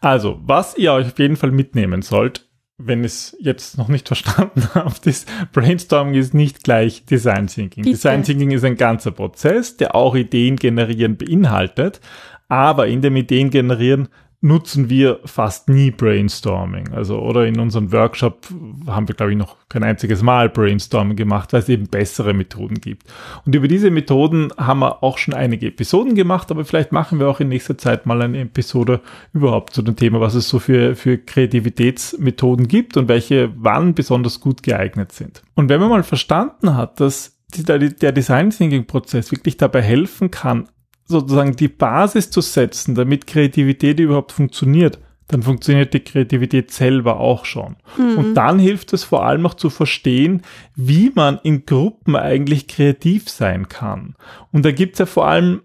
Also, 0.00 0.38
was 0.42 0.76
ihr 0.76 0.92
euch 0.92 1.06
auf 1.06 1.18
jeden 1.18 1.36
Fall 1.36 1.50
mitnehmen 1.50 2.02
sollt, 2.02 2.45
wenn 2.78 3.04
es 3.04 3.36
jetzt 3.40 3.78
noch 3.78 3.88
nicht 3.88 4.06
verstanden 4.06 4.68
habt, 4.74 5.06
ist 5.06 5.28
Brainstorming 5.52 6.14
ist 6.14 6.34
nicht 6.34 6.64
gleich 6.64 7.04
Design 7.06 7.46
Thinking. 7.46 7.84
Bitte. 7.84 7.96
Design 7.96 8.22
Thinking 8.22 8.50
ist 8.50 8.64
ein 8.64 8.76
ganzer 8.76 9.12
Prozess, 9.12 9.76
der 9.76 9.94
auch 9.94 10.14
Ideen 10.14 10.56
generieren 10.56 11.16
beinhaltet. 11.16 12.00
Aber 12.48 12.86
in 12.86 13.02
dem 13.02 13.16
Ideen 13.16 13.50
generieren 13.50 14.08
nutzen 14.46 14.88
wir 14.88 15.18
fast 15.24 15.68
nie 15.68 15.90
Brainstorming. 15.90 16.92
Also, 16.92 17.18
oder 17.18 17.46
in 17.46 17.58
unserem 17.58 17.92
Workshop 17.92 18.46
haben 18.86 19.08
wir, 19.08 19.14
glaube 19.14 19.32
ich, 19.32 19.38
noch 19.38 19.56
kein 19.68 19.82
einziges 19.82 20.22
Mal 20.22 20.48
Brainstorming 20.48 21.16
gemacht, 21.16 21.52
weil 21.52 21.60
es 21.60 21.68
eben 21.68 21.88
bessere 21.88 22.32
Methoden 22.32 22.80
gibt. 22.80 23.02
Und 23.44 23.54
über 23.54 23.66
diese 23.66 23.90
Methoden 23.90 24.52
haben 24.56 24.80
wir 24.80 25.02
auch 25.02 25.18
schon 25.18 25.34
einige 25.34 25.66
Episoden 25.66 26.14
gemacht, 26.14 26.50
aber 26.50 26.64
vielleicht 26.64 26.92
machen 26.92 27.18
wir 27.18 27.28
auch 27.28 27.40
in 27.40 27.48
nächster 27.48 27.76
Zeit 27.76 28.06
mal 28.06 28.22
eine 28.22 28.40
Episode 28.40 29.00
überhaupt 29.32 29.74
zu 29.74 29.82
dem 29.82 29.96
Thema, 29.96 30.20
was 30.20 30.34
es 30.34 30.48
so 30.48 30.60
für, 30.60 30.94
für 30.94 31.18
Kreativitätsmethoden 31.18 32.68
gibt 32.68 32.96
und 32.96 33.08
welche 33.08 33.52
wann 33.56 33.94
besonders 33.94 34.40
gut 34.40 34.62
geeignet 34.62 35.10
sind. 35.10 35.42
Und 35.54 35.68
wenn 35.68 35.80
man 35.80 35.90
mal 35.90 36.04
verstanden 36.04 36.76
hat, 36.76 37.00
dass 37.00 37.36
der 37.52 38.12
Design 38.12 38.50
Thinking 38.50 38.86
Prozess 38.86 39.32
wirklich 39.32 39.56
dabei 39.56 39.82
helfen 39.82 40.30
kann, 40.30 40.68
sozusagen 41.06 41.56
die 41.56 41.68
Basis 41.68 42.30
zu 42.30 42.40
setzen, 42.40 42.94
damit 42.94 43.26
Kreativität 43.26 44.00
überhaupt 44.00 44.32
funktioniert, 44.32 44.98
dann 45.28 45.42
funktioniert 45.42 45.92
die 45.92 46.00
Kreativität 46.00 46.70
selber 46.70 47.18
auch 47.18 47.44
schon. 47.44 47.76
Mhm. 47.96 48.18
Und 48.18 48.34
dann 48.34 48.58
hilft 48.58 48.92
es 48.92 49.04
vor 49.04 49.24
allem 49.24 49.46
auch 49.46 49.54
zu 49.54 49.70
verstehen, 49.70 50.42
wie 50.74 51.10
man 51.14 51.40
in 51.42 51.66
Gruppen 51.66 52.14
eigentlich 52.14 52.68
kreativ 52.68 53.28
sein 53.28 53.68
kann. 53.68 54.14
Und 54.52 54.64
da 54.64 54.70
gibt 54.70 54.94
es 54.94 54.98
ja 55.00 55.06
vor 55.06 55.26
allem, 55.26 55.62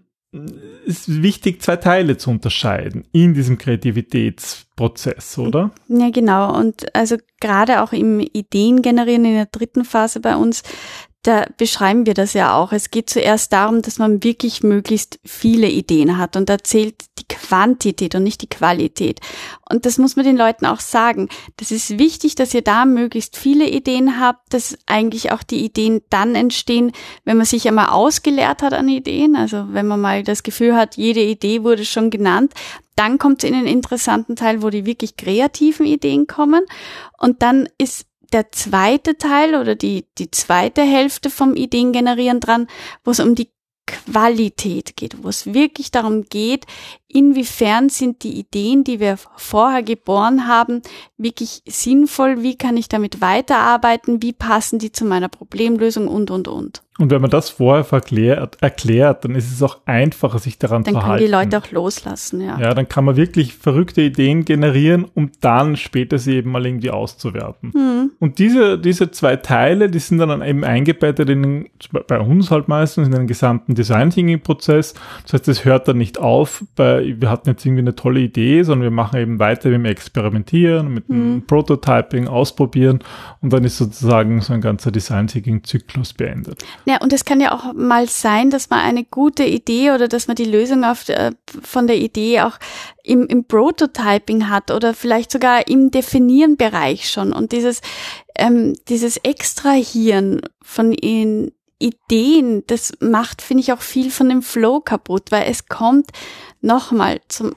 ist 0.84 1.22
wichtig, 1.22 1.62
zwei 1.62 1.76
Teile 1.76 2.16
zu 2.16 2.30
unterscheiden 2.30 3.04
in 3.12 3.34
diesem 3.34 3.58
Kreativitätsprozess, 3.58 5.38
oder? 5.38 5.70
Ja, 5.88 6.10
genau. 6.10 6.58
Und 6.58 6.94
also 6.96 7.16
gerade 7.40 7.82
auch 7.82 7.92
im 7.92 8.18
Ideen 8.18 8.80
generieren 8.80 9.26
in 9.26 9.34
der 9.34 9.46
dritten 9.46 9.84
Phase 9.84 10.20
bei 10.20 10.34
uns, 10.34 10.62
da 11.22 11.46
beschreiben 11.56 12.04
wir 12.04 12.14
das 12.14 12.32
ja 12.32 12.56
auch. 12.56 12.72
Es 12.72 12.90
geht 12.90 13.08
zuerst 13.08 13.52
darum, 13.52 13.80
dass 13.80 13.98
man 13.98 14.24
wirklich 14.24 14.64
möglichst 14.64 15.20
viele 15.24 15.68
Ideen 15.68 16.18
hat 16.18 16.36
und 16.36 16.48
da 16.48 16.58
zählt 16.58 17.04
die 17.18 17.28
Quantität 17.28 18.16
und 18.16 18.24
nicht 18.24 18.42
die 18.42 18.48
Qualität. 18.48 19.20
Und 19.70 19.86
das 19.86 19.98
muss 19.98 20.16
man 20.16 20.24
den 20.24 20.36
Leuten 20.36 20.66
auch 20.66 20.80
sagen. 20.80 21.28
Das 21.58 21.70
ist 21.70 21.96
wichtig, 21.98 22.34
dass 22.34 22.54
ihr 22.54 22.62
da 22.62 22.84
möglichst 22.86 23.36
viele 23.36 23.68
Ideen 23.68 24.20
habt, 24.20 24.52
dass 24.52 24.76
eigentlich 24.86 25.30
auch 25.30 25.44
die 25.44 25.64
Ideen 25.64 26.00
dann 26.10 26.34
entstehen, 26.34 26.90
wenn 27.24 27.36
man 27.36 27.46
sich 27.46 27.68
einmal 27.68 27.90
ausgeleert 27.90 28.60
hat 28.62 28.74
an 28.74 28.88
Ideen. 28.88 29.36
Also 29.36 29.66
wenn 29.70 29.86
man 29.86 30.00
mal 30.00 30.24
das 30.24 30.42
Gefühl 30.42 30.74
hat, 30.74 30.96
jede 30.96 31.22
Idee 31.22 31.62
wurde 31.62 31.84
schon 31.84 32.10
genannt, 32.10 32.52
dann 32.96 33.18
kommt 33.18 33.42
es 33.42 33.48
in 33.48 33.54
den 33.54 33.66
interessanten 33.66 34.34
Teil, 34.34 34.62
wo 34.62 34.70
die 34.70 34.86
wirklich 34.86 35.16
kreativen 35.16 35.86
Ideen 35.86 36.26
kommen. 36.26 36.64
Und 37.16 37.42
dann 37.42 37.68
ist 37.78 38.06
der 38.32 38.50
zweite 38.52 39.18
Teil 39.18 39.54
oder 39.54 39.74
die, 39.74 40.06
die 40.18 40.30
zweite 40.30 40.82
Hälfte 40.82 41.30
vom 41.30 41.54
Ideengenerieren 41.54 42.40
dran, 42.40 42.66
wo 43.04 43.10
es 43.10 43.20
um 43.20 43.34
die 43.34 43.50
Qualität 43.86 44.96
geht, 44.96 45.22
wo 45.22 45.28
es 45.28 45.52
wirklich 45.52 45.90
darum 45.90 46.24
geht, 46.24 46.66
inwiefern 47.08 47.88
sind 47.88 48.22
die 48.22 48.38
Ideen, 48.38 48.84
die 48.84 49.00
wir 49.00 49.18
vorher 49.36 49.82
geboren 49.82 50.46
haben, 50.46 50.82
wirklich 51.22 51.62
sinnvoll, 51.66 52.42
wie 52.42 52.56
kann 52.56 52.76
ich 52.76 52.88
damit 52.88 53.20
weiterarbeiten, 53.20 54.22
wie 54.22 54.32
passen 54.32 54.78
die 54.78 54.92
zu 54.92 55.04
meiner 55.04 55.28
Problemlösung 55.28 56.08
und, 56.08 56.30
und, 56.30 56.48
und. 56.48 56.82
Und 56.98 57.10
wenn 57.10 57.22
man 57.22 57.30
das 57.30 57.48
vorher 57.48 57.90
erklärt, 57.90 58.58
erklärt, 58.60 59.24
dann 59.24 59.34
ist 59.34 59.50
es 59.50 59.62
auch 59.62 59.78
einfacher, 59.86 60.38
sich 60.38 60.58
daran 60.58 60.84
dann 60.84 60.94
zu 60.94 61.02
halten. 61.02 61.08
Dann 61.08 61.18
können 61.18 61.26
die 61.26 61.56
Leute 61.56 61.58
auch 61.58 61.72
loslassen, 61.72 62.42
ja. 62.42 62.60
Ja, 62.60 62.74
dann 62.74 62.86
kann 62.86 63.06
man 63.06 63.16
wirklich 63.16 63.54
verrückte 63.54 64.02
Ideen 64.02 64.44
generieren, 64.44 65.06
um 65.14 65.30
dann 65.40 65.76
später 65.76 66.18
sie 66.18 66.36
eben 66.36 66.50
mal 66.50 66.64
irgendwie 66.66 66.90
auszuwerten. 66.90 67.72
Mhm. 67.74 68.10
Und 68.18 68.38
diese, 68.38 68.78
diese 68.78 69.10
zwei 69.10 69.36
Teile, 69.36 69.88
die 69.88 70.00
sind 70.00 70.18
dann 70.18 70.42
eben 70.42 70.64
eingebettet 70.64 71.30
in 71.30 71.70
bei 72.06 72.20
uns 72.20 72.50
halt 72.50 72.68
meistens 72.68 73.08
in 73.08 73.14
den 73.14 73.26
gesamten 73.26 73.74
Design 73.74 74.10
Thinking 74.10 74.40
Prozess. 74.40 74.94
Das 75.24 75.32
heißt, 75.32 75.48
es 75.48 75.64
hört 75.64 75.88
dann 75.88 75.96
nicht 75.98 76.18
auf 76.18 76.62
bei, 76.76 77.16
wir 77.18 77.30
hatten 77.30 77.48
jetzt 77.48 77.64
irgendwie 77.64 77.82
eine 77.82 77.96
tolle 77.96 78.20
Idee, 78.20 78.62
sondern 78.64 78.82
wir 78.82 78.90
machen 78.90 79.18
eben 79.18 79.38
weiter 79.38 79.70
mit 79.70 79.78
dem 79.78 79.84
Experimentieren, 79.86 80.92
mit 80.92 81.08
mhm. 81.12 81.46
Prototyping, 81.46 82.28
ausprobieren 82.28 83.00
und 83.40 83.52
dann 83.52 83.64
ist 83.64 83.78
sozusagen 83.78 84.40
so 84.40 84.52
ein 84.52 84.60
ganzer 84.60 84.90
Design 84.90 85.26
Thinking 85.26 85.64
Zyklus 85.64 86.12
beendet. 86.12 86.64
Ja, 86.84 87.00
und 87.00 87.12
es 87.12 87.24
kann 87.24 87.40
ja 87.40 87.52
auch 87.54 87.72
mal 87.74 88.08
sein, 88.08 88.50
dass 88.50 88.70
man 88.70 88.80
eine 88.80 89.04
gute 89.04 89.44
Idee 89.44 89.92
oder 89.92 90.08
dass 90.08 90.26
man 90.26 90.36
die 90.36 90.44
Lösung 90.44 90.84
auf, 90.84 91.08
äh, 91.08 91.32
von 91.62 91.86
der 91.86 91.96
Idee 91.96 92.40
auch 92.42 92.58
im, 93.04 93.26
im 93.26 93.44
Prototyping 93.44 94.48
hat 94.48 94.70
oder 94.70 94.94
vielleicht 94.94 95.32
sogar 95.32 95.68
im 95.68 95.90
Definieren-Bereich 95.90 97.10
schon 97.10 97.32
und 97.32 97.52
dieses, 97.52 97.80
ähm, 98.36 98.74
dieses 98.88 99.16
Extrahieren 99.18 100.42
von 100.62 100.92
in 100.92 101.52
Ideen, 101.82 102.62
das 102.68 102.92
macht, 103.00 103.42
finde 103.42 103.62
ich, 103.62 103.72
auch 103.72 103.82
viel 103.82 104.10
von 104.10 104.28
dem 104.28 104.42
Flow 104.42 104.80
kaputt, 104.80 105.32
weil 105.32 105.50
es 105.50 105.66
kommt 105.66 106.10
nochmal 106.60 107.20
zum 107.26 107.56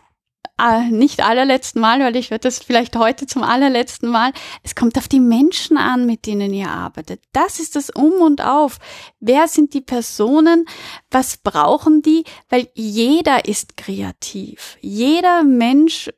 äh, 0.59 0.89
nicht 0.89 1.21
allerletzten 1.21 1.81
Mal, 1.81 1.99
weil 1.99 2.15
ich 2.15 2.31
werde 2.31 2.43
das 2.43 2.59
vielleicht 2.59 2.95
heute 2.95 3.25
zum 3.25 3.43
allerletzten 3.43 4.09
Mal. 4.09 4.31
Es 4.63 4.75
kommt 4.75 4.97
auf 4.97 5.07
die 5.07 5.19
Menschen 5.19 5.77
an, 5.77 6.05
mit 6.05 6.25
denen 6.25 6.53
ihr 6.53 6.69
arbeitet. 6.69 7.21
Das 7.33 7.59
ist 7.59 7.75
das 7.75 7.89
Um 7.89 8.13
und 8.21 8.41
Auf. 8.41 8.77
Wer 9.19 9.47
sind 9.47 9.73
die 9.73 9.81
Personen? 9.81 10.65
Was 11.11 11.37
brauchen 11.37 12.01
die? 12.01 12.23
Weil 12.49 12.69
jeder 12.73 13.45
ist 13.45 13.75
kreativ. 13.77 14.77
Jeder 14.81 15.43
Mensch 15.43 16.09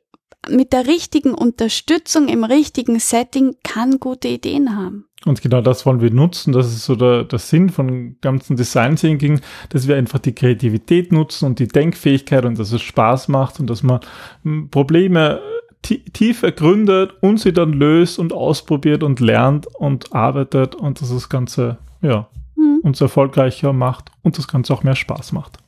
mit 0.48 0.72
der 0.72 0.86
richtigen 0.86 1.34
Unterstützung 1.34 2.28
im 2.28 2.44
richtigen 2.44 3.00
Setting 3.00 3.56
kann 3.64 3.98
gute 3.98 4.28
Ideen 4.28 4.76
haben. 4.76 5.07
Und 5.24 5.42
genau 5.42 5.60
das 5.60 5.84
wollen 5.84 6.00
wir 6.00 6.10
nutzen. 6.10 6.52
Das 6.52 6.66
ist 6.68 6.84
so 6.84 6.94
der, 6.94 7.24
der 7.24 7.38
Sinn 7.38 7.70
von 7.70 8.16
ganzen 8.20 8.56
Design 8.56 8.96
Thinking, 8.96 9.40
dass 9.70 9.88
wir 9.88 9.96
einfach 9.96 10.20
die 10.20 10.34
Kreativität 10.34 11.10
nutzen 11.10 11.46
und 11.46 11.58
die 11.58 11.66
Denkfähigkeit 11.66 12.44
und 12.44 12.58
dass 12.58 12.72
es 12.72 12.82
Spaß 12.82 13.28
macht 13.28 13.58
und 13.58 13.68
dass 13.68 13.82
man 13.82 14.00
hm, 14.44 14.70
Probleme 14.70 15.40
tief 15.82 16.42
ergründet 16.42 17.14
und 17.20 17.38
sie 17.38 17.52
dann 17.52 17.72
löst 17.72 18.18
und 18.18 18.32
ausprobiert 18.32 19.02
und 19.02 19.20
lernt 19.20 19.66
und 19.66 20.12
arbeitet 20.12 20.74
und 20.74 21.00
dass 21.00 21.10
das 21.10 21.28
Ganze, 21.28 21.78
ja, 22.00 22.28
hm. 22.54 22.80
uns 22.82 23.00
erfolgreicher 23.00 23.72
macht 23.72 24.10
und 24.22 24.38
das 24.38 24.48
Ganze 24.48 24.72
auch 24.72 24.82
mehr 24.82 24.96
Spaß 24.96 25.32
macht. 25.32 25.58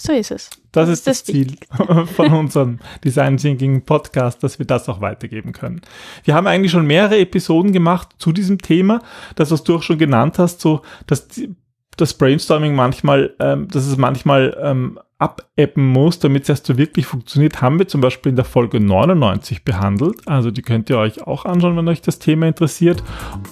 So 0.00 0.12
ist 0.14 0.30
es. 0.30 0.48
Das, 0.72 0.86
das 0.86 0.88
ist 0.88 1.06
das, 1.06 1.24
das 1.24 1.32
Ziel 1.32 1.56
von 2.16 2.32
unserem 2.32 2.78
Design 3.04 3.36
Thinking 3.36 3.84
Podcast, 3.84 4.42
dass 4.42 4.58
wir 4.58 4.64
das 4.64 4.88
auch 4.88 5.02
weitergeben 5.02 5.52
können. 5.52 5.82
Wir 6.24 6.34
haben 6.34 6.46
eigentlich 6.46 6.72
schon 6.72 6.86
mehrere 6.86 7.18
Episoden 7.18 7.72
gemacht 7.72 8.08
zu 8.18 8.32
diesem 8.32 8.58
Thema. 8.58 9.02
Das, 9.34 9.50
was 9.50 9.62
du 9.62 9.76
auch 9.76 9.82
schon 9.82 9.98
genannt 9.98 10.38
hast, 10.38 10.62
so, 10.62 10.80
dass 11.06 11.28
das 11.98 12.14
Brainstorming 12.14 12.74
manchmal, 12.74 13.34
ähm, 13.40 13.68
dass 13.68 13.86
es 13.86 13.98
manchmal 13.98 14.56
ähm, 14.62 14.98
abappen 15.20 15.86
muss, 15.86 16.18
damit 16.18 16.44
es 16.44 16.48
erst 16.48 16.66
so 16.66 16.78
wirklich 16.78 17.06
funktioniert, 17.06 17.60
haben 17.60 17.78
wir 17.78 17.86
zum 17.86 18.00
Beispiel 18.00 18.30
in 18.30 18.36
der 18.36 18.44
Folge 18.44 18.80
99 18.80 19.64
behandelt. 19.64 20.26
Also 20.26 20.50
die 20.50 20.62
könnt 20.62 20.88
ihr 20.90 20.98
euch 20.98 21.22
auch 21.26 21.44
anschauen, 21.44 21.76
wenn 21.76 21.88
euch 21.88 22.00
das 22.00 22.18
Thema 22.18 22.48
interessiert. 22.48 23.02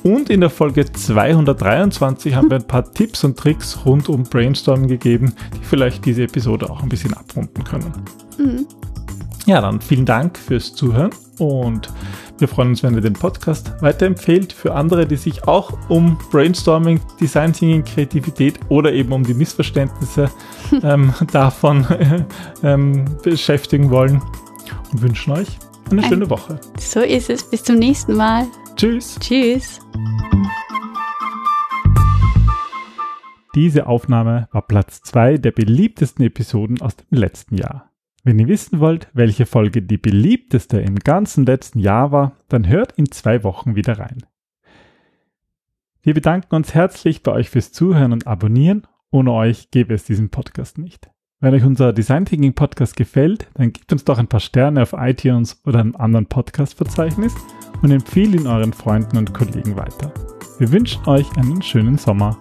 Und 0.03 0.31
in 0.31 0.41
der 0.41 0.51
Folge 0.51 0.91
223 0.91 2.35
haben 2.35 2.51
wir 2.51 2.57
ein 2.57 2.67
paar 2.67 2.91
Tipps 2.93 3.23
und 3.23 3.39
Tricks 3.39 3.79
rund 3.85 4.09
um 4.09 4.23
Brainstorming 4.23 4.89
gegeben, 4.89 5.35
die 5.55 5.65
vielleicht 5.65 6.07
diese 6.07 6.23
Episode 6.25 6.71
auch 6.71 6.83
ein 6.83 6.89
bisschen 6.89 7.13
abrunden 7.13 7.63
können. 7.63 7.93
Mhm. 8.39 8.67
Ja, 9.45 9.61
dann 9.61 9.81
vielen 9.81 10.07
Dank 10.07 10.39
fürs 10.39 10.75
Zuhören 10.75 11.11
und 11.39 11.91
wir 12.38 12.49
freuen 12.49 12.71
uns, 12.71 12.83
wenn 12.83 12.95
ihr 12.95 13.00
den 13.00 13.14
Podcast 13.14 13.73
weiterempfehlt 13.80 14.52
für 14.52 14.75
andere, 14.75 15.07
die 15.07 15.16
sich 15.16 15.47
auch 15.49 15.76
um 15.88 16.18
Brainstorming, 16.30 17.00
Design 17.21 17.52
Thinking, 17.52 17.85
Kreativität 17.85 18.61
oder 18.68 18.92
eben 18.92 19.12
um 19.12 19.25
die 19.25 19.35
Missverständnisse 19.35 20.30
ähm, 20.83 21.12
davon 21.33 21.87
ähm, 22.62 23.04
beschäftigen 23.23 23.90
wollen 23.90 24.23
und 24.92 25.02
wünschen 25.02 25.33
euch 25.33 25.49
eine 25.90 26.02
schöne 26.02 26.30
Woche. 26.30 26.61
So 26.78 27.00
ist 27.00 27.30
es. 27.30 27.49
Bis 27.49 27.64
zum 27.64 27.76
nächsten 27.76 28.14
Mal. 28.14 28.47
Tschüss. 28.76 29.16
Tschüss. 29.21 29.80
Diese 33.54 33.87
Aufnahme 33.87 34.49
war 34.52 34.62
Platz 34.62 35.00
2 35.02 35.38
der 35.38 35.50
beliebtesten 35.50 36.25
Episoden 36.25 36.80
aus 36.80 36.97
dem 36.97 37.18
letzten 37.18 37.57
Jahr. 37.57 37.90
Wenn 38.25 38.39
ihr 38.39 38.49
wissen 38.49 38.81
wollt, 38.81 39.09
welche 39.13 39.47
Folge 39.47 39.83
die 39.83 39.97
beliebteste 39.97 40.81
im 40.81 40.97
ganzen 40.97 41.47
letzten 41.47 41.79
Jahr 41.79 42.13
war, 42.13 42.33
dann 42.49 42.69
hört 42.69 42.93
in 42.93 43.11
zwei 43.11 43.45
Wochen 43.45 43.76
wieder 43.76 43.99
rein. 43.99 44.25
Wir 46.02 46.15
bedanken 46.15 46.54
uns 46.54 46.75
herzlich 46.75 47.23
bei 47.23 47.33
euch 47.33 47.50
fürs 47.50 47.73
Zuhören 47.73 48.13
und 48.13 48.26
Abonnieren. 48.26 48.87
Ohne 49.11 49.33
euch 49.33 49.71
gäbe 49.71 49.95
es 49.95 50.04
diesen 50.04 50.31
Podcast 50.31 50.78
nicht. 50.78 51.11
Wenn 51.41 51.54
euch 51.54 51.65
unser 51.65 51.93
Design 51.93 52.25
Thinking 52.25 52.54
Podcast 52.54 52.97
gefällt, 52.97 53.49
dann 53.54 53.73
gebt 53.73 53.93
uns 53.93 54.04
doch 54.04 54.19
ein 54.19 54.26
paar 54.26 54.41
Sterne 54.41 54.83
auf 54.83 54.93
iTunes 54.93 55.61
oder 55.65 55.78
einem 55.81 55.95
anderen 55.95 56.26
Podcast-Verzeichnis 56.26 57.35
und 57.83 57.93
empfehlt 57.93 58.35
ihn 58.35 58.49
euren 58.49 58.73
Freunden 58.73 59.17
und 59.17 59.33
Kollegen 59.33 59.76
weiter. 59.76 60.13
Wir 60.59 60.73
wünschen 60.73 61.07
euch 61.07 61.31
einen 61.37 61.63
schönen 61.63 61.97
Sommer. 61.97 62.37